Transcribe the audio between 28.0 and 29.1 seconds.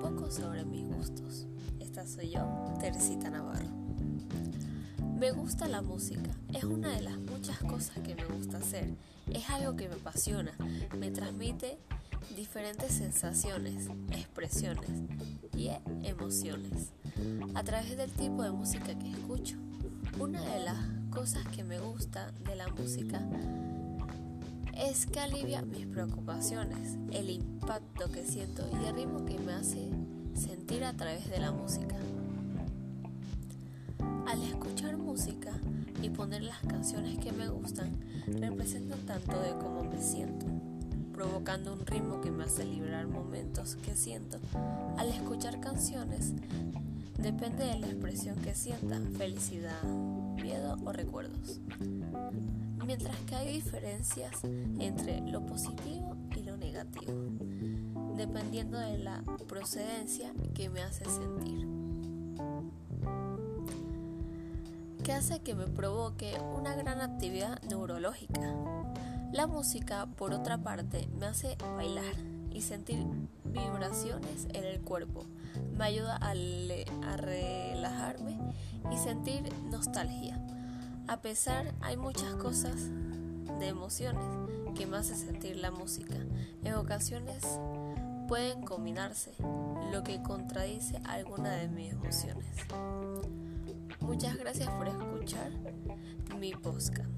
que siento y el